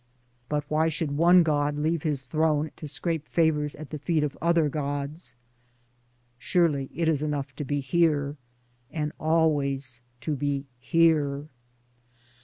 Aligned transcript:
But 0.49 0.63
why 0.67 0.87
should 0.87 1.15
one 1.15 1.43
god 1.43 1.77
leave 1.77 2.01
his 2.01 2.23
throne 2.23 2.71
to 2.75 2.87
scrape 2.87 3.27
favors 3.27 3.75
at 3.75 3.91
the 3.91 3.99
feet 3.99 4.23
of 4.23 4.35
other 4.41 4.67
gods? 4.67 5.35
Surely 6.39 6.89
it 6.95 7.07
is 7.07 7.21
enough 7.21 7.55
to 7.57 7.63
be 7.63 7.81
here— 7.81 8.35
and 8.89 9.11
always 9.19 10.01
to 10.21 10.35
be 10.35 10.65
Here. 10.79 11.49